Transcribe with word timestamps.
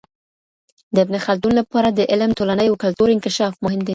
د 0.93 0.95
ابن 1.05 1.15
خلدون 1.25 1.53
لپاره 1.61 1.89
د 1.91 1.99
علم 2.11 2.29
د 2.33 2.35
ټولني 2.39 2.65
او 2.69 2.75
کلتور 2.83 3.07
انکشاف 3.11 3.53
مهم 3.65 3.79
دی. 3.83 3.89